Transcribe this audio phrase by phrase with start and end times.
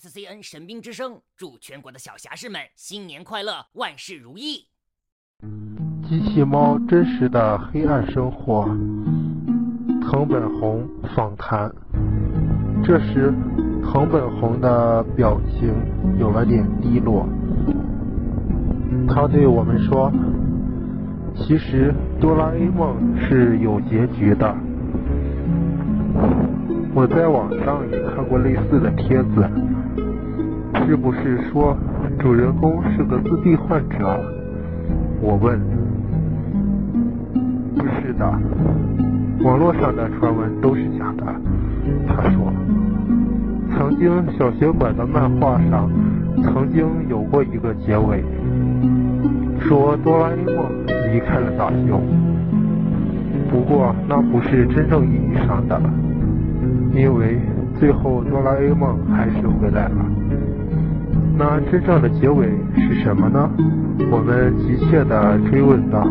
[0.00, 4.66] SCN 神兵之声祝全国的小侠士们新年快乐，万事如意。
[6.08, 8.64] 机器猫真实的黑暗生活，
[10.00, 11.70] 藤本弘访谈。
[12.82, 13.34] 这时，
[13.82, 15.74] 藤本弘的表情
[16.18, 17.28] 有了点低落。
[19.06, 20.10] 他对我们说
[21.36, 24.56] ：“其实哆啦 A 梦是有结局的。
[26.94, 29.48] 我在网上也看过类似的帖子，
[30.86, 31.76] 是不是说
[32.18, 34.20] 主人公是个自闭患者？”
[35.20, 35.58] 我问。
[37.74, 38.26] 不是的，
[39.42, 41.24] 网络上的传闻都是假的。
[42.06, 42.52] 他说，
[43.74, 45.90] 曾经小学馆的漫画上
[46.42, 48.22] 曾经有过一个结尾，
[49.60, 50.66] 说哆啦 A 梦
[51.12, 52.02] 离开了大雄。
[53.50, 55.80] 不过那不是真正意义上的，
[56.92, 57.40] 因为
[57.78, 59.96] 最后哆啦 A 梦还是回来了。
[61.36, 62.46] 那真正的结尾
[62.76, 63.50] 是什么呢？
[64.10, 66.06] 我们急切地追问道。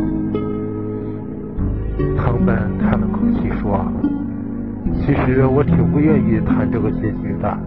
[2.18, 3.86] 藤本叹了口气说
[5.06, 7.58] ：“其实我挺不愿意谈这个结局的。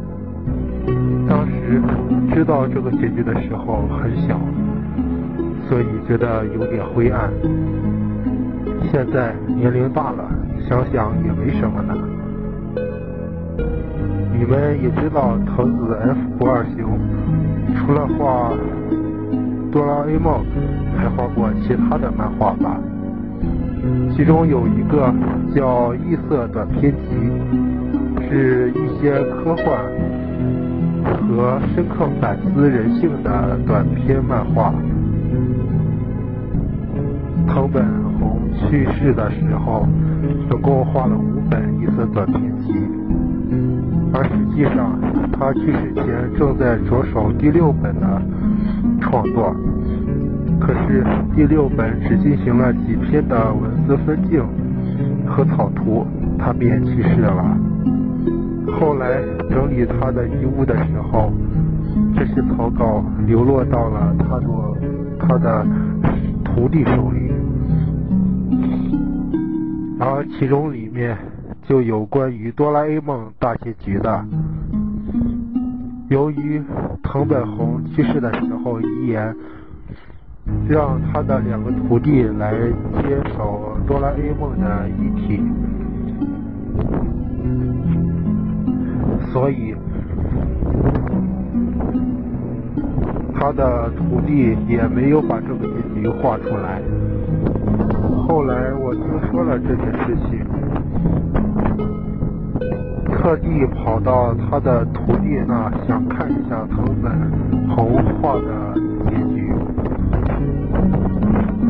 [1.28, 1.80] 当时
[2.34, 4.38] 知道这个结局的时候很小，
[5.68, 7.30] 所以觉得有点灰暗。
[8.90, 10.28] 现在年龄大了，
[10.68, 11.96] 想想也没什么呢。
[14.36, 16.98] 你们也知道藤子 F 不二雄
[17.74, 18.52] 除了画
[19.72, 20.44] 哆啦 A 梦，
[20.96, 22.78] 还画过其他的漫画吧？”
[24.16, 25.12] 其中有一个
[25.54, 26.98] 叫《异色短篇集》，
[28.28, 29.66] 是一些科幻
[31.04, 34.72] 和深刻反思人性的短篇漫画。
[37.46, 37.84] 藤本
[38.18, 39.86] 弘去世的时候，
[40.48, 42.72] 总共画了五本异色短篇集，
[44.14, 44.98] 而实际上
[45.32, 48.22] 他去世前正在着手第六本的
[49.00, 49.54] 创作。
[50.60, 54.42] 可是第六本只进行了几篇的文字分镜
[55.26, 56.06] 和草图，
[56.38, 57.58] 他便去世了。
[58.80, 59.20] 后来
[59.50, 61.32] 整理他的遗物的时候，
[62.16, 64.46] 这些草稿流落到了他的
[65.18, 65.66] 他的
[66.44, 67.32] 徒弟手里，
[69.98, 71.16] 而其中里面
[71.68, 74.24] 就有关于哆啦 A 梦大结局的。
[76.08, 76.62] 由于
[77.02, 79.34] 藤本弘去世的时候遗言。
[80.68, 82.52] 让他的两个徒弟来
[83.00, 85.42] 接手哆啦 A 梦的遗体，
[89.32, 89.74] 所以
[93.34, 96.82] 他的徒弟也没有把这个结局画出来。
[98.28, 100.44] 后来我听说了这件事情，
[103.24, 107.10] 特地跑到他的徒弟那，想看一下藤本
[107.74, 108.74] 弘画的
[109.08, 109.50] 结局。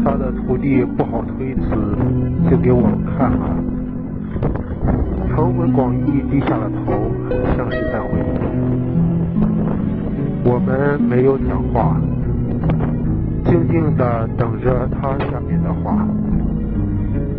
[0.04, 1.60] 他的徒弟不好推辞，
[2.50, 3.56] 就给我们看了。
[5.30, 6.92] 藤本广义低下了头，
[7.56, 8.24] 像是在回应。
[10.44, 11.96] 我们没有讲话，
[13.44, 16.04] 静静地等着他下面的话。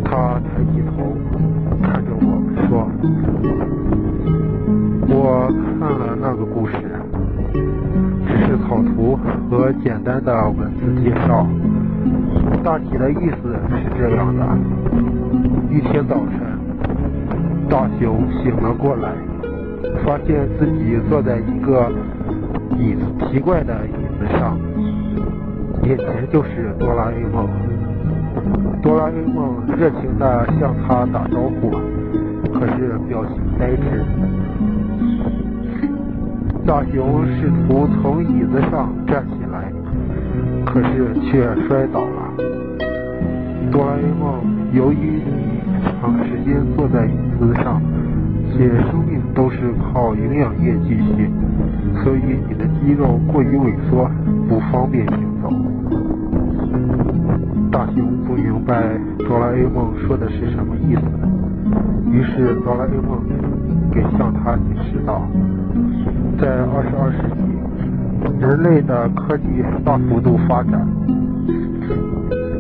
[0.06, 1.04] 他抬起头，
[1.82, 2.88] 看着我们说
[5.08, 5.48] ：“我
[5.80, 6.74] 看了那个故事，
[8.28, 9.18] 只是草图
[9.50, 11.46] 和简单的文字介绍。”
[12.64, 14.44] 大体的意思是这样的：
[15.70, 16.40] 一天早晨，
[17.70, 19.14] 大雄醒了过来，
[20.04, 21.92] 发现自己坐在一个
[22.78, 24.58] 椅子奇怪的椅子上，
[25.84, 27.48] 眼前就是哆啦 A 梦。
[28.82, 31.70] 哆啦 A 梦热情地向他打招呼，
[32.52, 34.04] 可是表情呆滞。
[36.66, 39.72] 大雄试图从椅子上站起来，
[40.66, 42.34] 可是却摔倒了。
[43.72, 44.42] 哆啦 A 梦，
[44.74, 45.22] 由于
[46.02, 47.80] 长时间坐在椅子上，
[48.52, 51.30] 且生命都是靠营养液继续，
[52.04, 54.10] 所以你的肌肉过于萎缩，
[54.50, 55.54] 不方便行走。
[57.72, 61.02] 大雄不明白哆啦 A 梦说的是什么意思，
[62.12, 63.22] 于是哆啦 A 梦
[63.92, 65.22] 给向他解释道：
[66.40, 67.42] 在二十二世纪，
[68.40, 69.44] 人类的科技
[69.84, 70.88] 大幅度发展。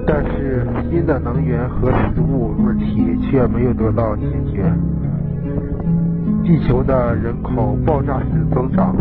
[0.07, 4.23] 但是新的能源和食物问题却没有得到解
[4.53, 4.63] 决，
[6.43, 8.95] 地球的人口爆炸式增长，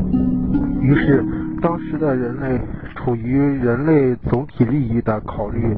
[0.80, 1.22] 于是
[1.60, 2.58] 当时的人类
[2.96, 5.76] 处于人类总体利益的考虑，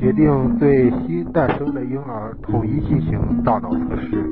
[0.00, 4.24] 决定对新诞生的婴儿统一进行大脑测试，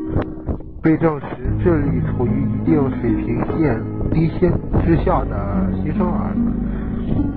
[0.83, 1.27] 被证实
[1.63, 3.79] 智力处于一定水平线
[4.11, 4.51] 低线
[4.83, 6.33] 之下的新生儿，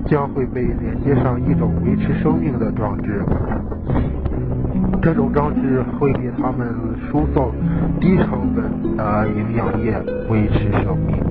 [0.06, 3.22] 将会被连接上一种维持生命的装置。
[5.02, 6.66] 这种装置会给他们
[7.10, 7.52] 输送
[8.00, 8.64] 低成本
[8.96, 9.94] 的营养液，
[10.30, 11.22] 维持生命，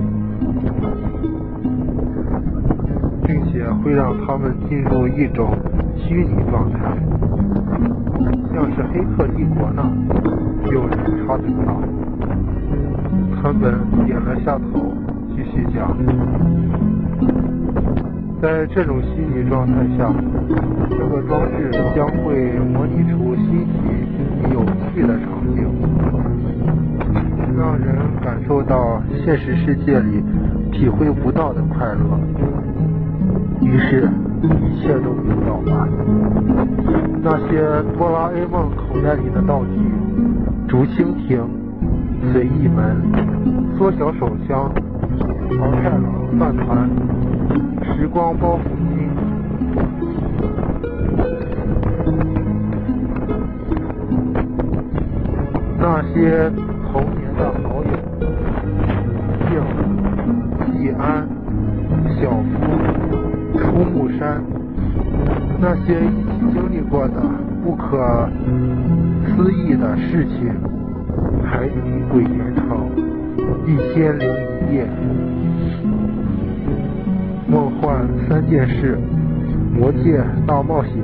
[3.26, 5.50] 并且会让他们进入一种
[5.96, 6.78] 虚拟状态，
[8.54, 9.82] 像是《黑客帝国》呢。
[10.72, 10.96] 有人
[11.26, 11.78] 插嘴道
[13.40, 13.74] ：“川本
[14.06, 14.92] 点了下头，
[15.34, 15.96] 继续讲。
[18.40, 20.12] 在这种虚拟状态下，
[20.90, 23.72] 这个装置将会模拟出新奇、
[24.52, 25.64] 有趣的场景，
[27.56, 30.22] 让人感受到现实世界里
[30.70, 32.20] 体会不到的快乐。
[33.62, 34.10] 于是，
[34.42, 35.88] 一切都明了了。
[37.22, 39.80] 那些哆啦 A 梦口袋里的道具，
[40.68, 41.40] 竹蜻蜓、
[42.32, 43.00] 随意门、
[43.76, 44.72] 缩小手枪、
[45.58, 46.04] 桃太郎
[46.38, 46.88] 饭团。
[47.96, 48.60] 时光包袱
[48.90, 49.08] 巾，
[55.78, 56.50] 那些
[56.90, 57.90] 童年的好友，
[59.48, 59.52] 静、
[60.72, 61.28] 季安、
[62.20, 62.52] 小夫、
[63.58, 64.42] 出木山，
[65.60, 67.22] 那些一起经历过的
[67.62, 68.28] 不可
[69.28, 70.52] 思议的事情，
[71.44, 71.74] 海底
[72.10, 72.90] 鬼岩城，
[73.66, 74.28] 一千零
[74.70, 74.86] 一夜。
[77.46, 78.98] 梦幻三件事，
[79.72, 80.94] 魔界大冒险，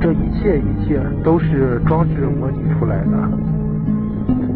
[0.00, 3.30] 这一切一切都是装置模拟出来的，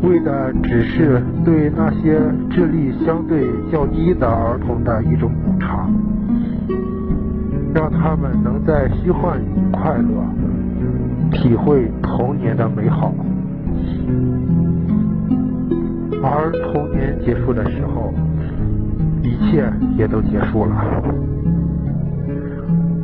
[0.02, 2.20] 为的只是对那些
[2.50, 5.90] 智力相对较低的儿童的一种补偿，
[7.72, 10.24] 让他们能在虚幻里快乐，
[11.30, 13.14] 体会童年的美好。
[16.22, 18.12] 而童年结束的时候。
[19.22, 19.68] 一切
[19.98, 21.02] 也都结束了。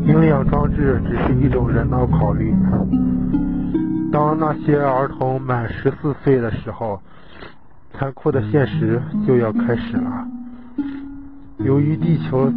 [0.07, 2.55] 营养装置只是一种人道考虑。
[4.13, 7.01] 当那些儿童满十四岁的时候，
[7.93, 10.29] 残酷的现实就要开始了。
[11.59, 12.53] 由于地球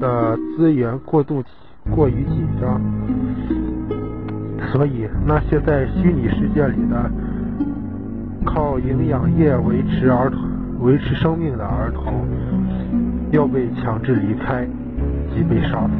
[0.00, 1.44] 的资源过度
[1.90, 2.80] 过于紧张，
[4.72, 7.10] 所以那些在虚拟世界里的
[8.44, 10.40] 靠营养液维持儿童
[10.80, 12.26] 维持生命的儿童。
[13.30, 14.66] 要被强制离开，
[15.32, 15.92] 即被杀死。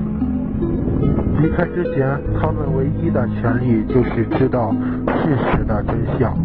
[1.40, 4.74] 离开之前，他们唯一的权利就是知道
[5.06, 6.36] 事实的真相。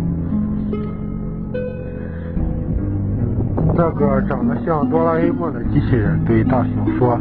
[3.76, 7.20] 那个长得像哆啦 A 梦的机器人对大雄说：“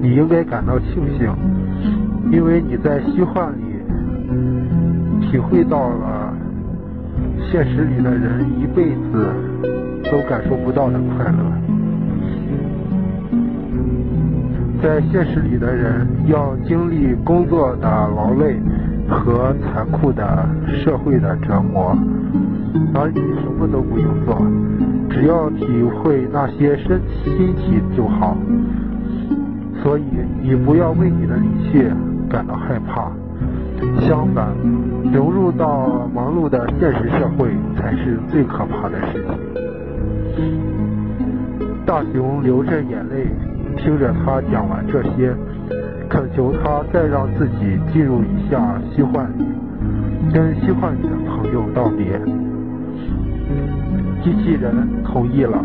[0.00, 1.34] 你应该感到庆幸，
[2.30, 3.64] 因为你在虚幻里
[5.26, 6.23] 体会到了
[7.50, 9.26] 现实里的人一辈子
[10.10, 11.38] 都感受不到的快乐。”
[14.82, 18.60] 在现实里的人要经历工作的劳累
[19.08, 21.96] 和残酷的社会的折磨，
[22.94, 24.46] 而你什么都不用做，
[25.08, 28.36] 只要体会那些身心体就好。
[29.82, 30.04] 所以
[30.42, 31.90] 你不要为你的一切
[32.28, 33.10] 感到害怕，
[34.06, 34.48] 相反，
[35.12, 39.34] 融入到忙碌的现实社会才是最可怕的事情。
[41.86, 43.28] 大熊流着眼泪。
[43.76, 45.34] 听着他讲完这些，
[46.08, 49.28] 恳求他再让自己进入一下虚幻，
[50.32, 52.20] 跟虚幻里的朋友道别。
[54.22, 55.58] 机器人同意了，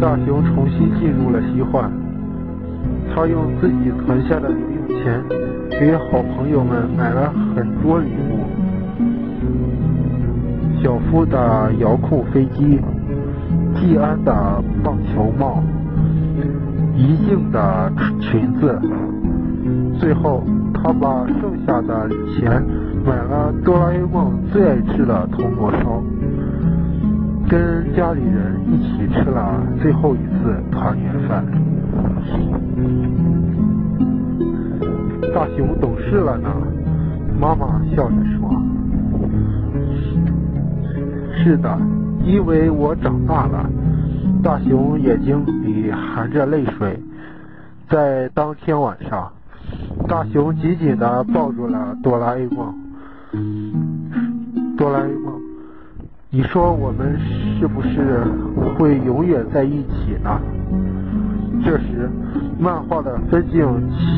[0.00, 1.90] 大雄重新进入了虚幻。
[3.12, 5.20] 他用自己存下的零用钱，
[5.70, 8.44] 给好朋友们买了很多礼物：
[10.82, 12.80] 小夫的遥控飞机，
[13.74, 15.62] 季安的棒球帽。
[16.96, 18.80] 怡静的裙子，
[19.98, 22.64] 最后他把剩下的钱
[23.04, 26.00] 买了哆啦 A 梦最爱吃的铜锣烧，
[27.48, 31.44] 跟家里人一起吃了最后一次团圆饭。
[35.32, 36.50] 大雄懂事了呢，
[37.40, 38.50] 妈妈笑着说
[41.38, 41.78] ：“是的，
[42.24, 43.70] 因为我长大了。”
[44.42, 47.00] 大雄眼睛里含着泪水，
[47.88, 49.32] 在当天晚上，
[50.06, 52.74] 大雄紧紧地抱住了哆啦 A 梦。
[54.76, 55.40] 哆啦 A 梦，
[56.28, 57.18] 你说我们
[57.58, 58.22] 是不是
[58.76, 60.38] 会永远在一起呢？
[61.64, 62.10] 这时，
[62.58, 63.66] 漫画的分镜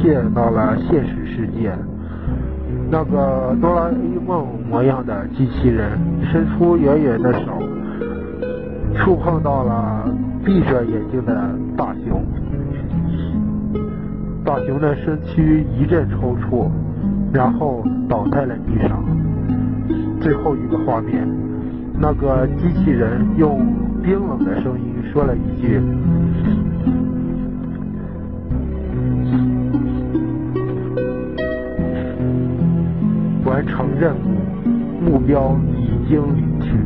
[0.02, 1.72] 切到了现实世界，
[2.90, 5.96] 那个哆啦 A 梦模样的机器人
[6.30, 7.62] 伸出圆圆的手，
[8.96, 10.10] 触碰到了
[10.44, 12.24] 闭着眼睛的大熊。
[14.44, 16.68] 大熊的身躯一阵抽搐，
[17.32, 19.04] 然后倒在了地上。
[20.20, 21.28] 最后一个画面，
[22.00, 23.64] 那个机器人用
[24.02, 25.80] 冰冷的声音说了一句。
[33.56, 34.36] 完成任务，
[35.02, 36.76] 目标已经离去。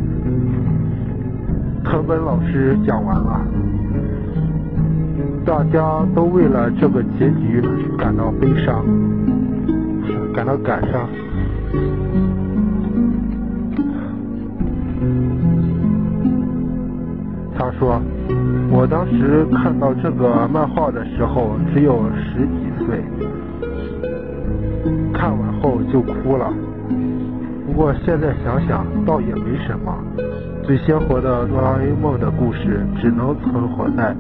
[1.83, 3.41] 藤本老师讲完了，
[5.45, 7.61] 大家都为了这个结局
[7.99, 8.85] 感到悲伤，
[10.33, 11.09] 感到感伤。
[17.59, 18.00] 他说
[18.71, 23.03] ：“我当时看到这个漫画的时候只有十几岁。”
[25.93, 26.53] 就哭了，
[27.67, 29.93] 不过现在想想倒也没什么。
[30.63, 34.15] 最鲜活的哆啦 A 梦的故事只能存活在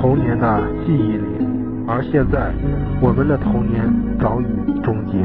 [0.00, 1.26] 童年的记忆里，
[1.86, 2.52] 而现在
[3.00, 3.84] 我们的童年
[4.18, 4.46] 早已
[4.82, 5.18] 终结。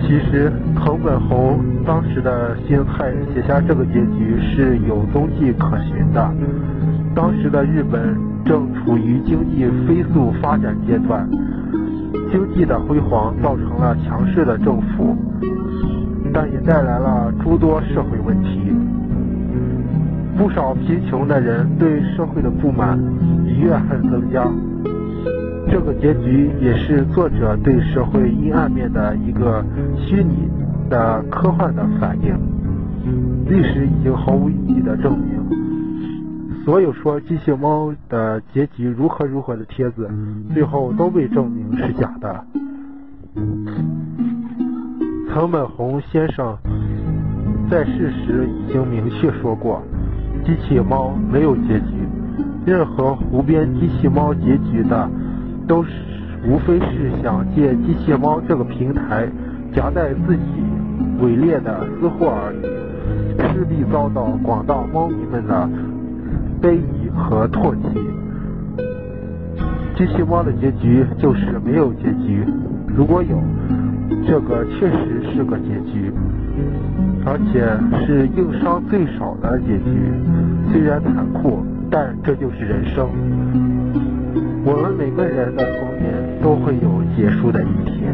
[0.00, 6.34] 其实藤本弘当时的心态写下这个结局是有踪迹可循的。
[7.14, 11.28] 当时的日本正处于经济飞速发展阶段，
[12.30, 15.16] 经济的辉煌造成了强势的政府，
[16.34, 18.72] 但也带来了诸多社会问题。
[20.36, 22.98] 不少贫穷的人对社会的不满
[23.46, 24.44] 与怨恨增加。
[25.70, 29.64] 这个结局也是作者对社会阴暗面的一个
[29.96, 30.48] 虚拟
[30.88, 32.34] 的科幻的反应。
[33.48, 40.10] 历史已经毫无意义的证明，所有说机器猫的结局如何如何的帖子，
[40.52, 42.44] 最后都被证明是假的。
[45.32, 46.56] 藤本弘先生
[47.70, 49.82] 在世时已经明确说过，
[50.44, 52.08] 机器猫没有结局，
[52.64, 55.08] 任何胡编机器猫结局的。
[55.68, 55.90] 都是
[56.46, 59.28] 无非是想借机器猫这个平台
[59.72, 60.42] 夹带自己
[61.20, 62.62] 伪劣的私货而已，
[63.52, 65.68] 势必遭到广大猫迷们的
[66.60, 68.00] 非议和唾弃。
[69.96, 72.44] 机器猫的结局就是没有结局，
[72.86, 73.38] 如果有，
[74.26, 76.12] 这个确实是个结局，
[77.24, 77.64] 而且
[78.04, 80.12] 是硬伤最少的结局。
[80.70, 83.08] 虽然残酷，但这就是人生。
[84.66, 88.12] 我们每个人的童年都会有结束的一天。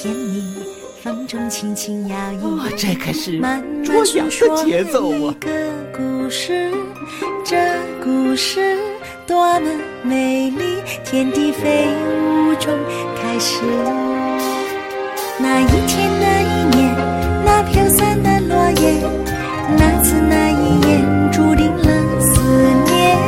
[0.00, 0.44] 甜蜜，
[1.02, 2.56] 风中轻轻摇曳。
[2.56, 3.40] 哇，这可是
[3.84, 4.70] 捉鸟的！
[4.70, 4.84] 一
[5.40, 5.50] 个
[5.92, 6.70] 故事，
[7.44, 7.56] 这
[8.00, 8.78] 故事
[9.26, 9.68] 多么
[10.04, 12.72] 美丽，天地飞舞中
[13.20, 13.60] 开始。
[15.36, 16.94] 那一天，那一年，
[17.44, 19.02] 那飘散的落叶，
[19.76, 22.40] 那次那一眼，注定了思
[22.86, 23.18] 念。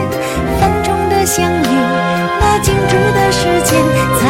[0.61, 1.67] 风中的相遇，
[2.39, 3.75] 那静止的时间。
[4.21, 4.30] 才